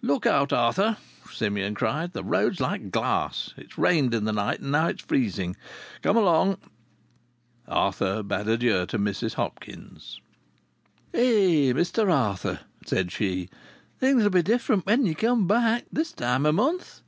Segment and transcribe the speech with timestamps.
[0.00, 0.96] "Look out, Arthur,"
[1.30, 2.14] Simeon cried.
[2.14, 3.52] "The road's like glass.
[3.58, 5.56] It's rained in the night, and now it's freezing.
[6.00, 6.56] Come along."
[7.68, 10.22] Arthur bade adieu to Mrs Hopkins.
[11.12, 13.50] "Eh, Mr Arthur," said she.
[14.00, 17.02] "Things'll be different when ye come back, this time a month."